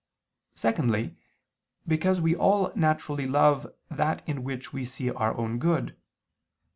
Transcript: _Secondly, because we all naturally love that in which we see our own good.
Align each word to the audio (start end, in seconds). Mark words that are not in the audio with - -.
_Secondly, 0.59 1.15
because 1.87 2.19
we 2.19 2.35
all 2.35 2.71
naturally 2.75 3.27
love 3.27 3.71
that 3.91 4.27
in 4.27 4.43
which 4.43 4.73
we 4.73 4.83
see 4.83 5.11
our 5.11 5.37
own 5.37 5.59
good. 5.59 5.95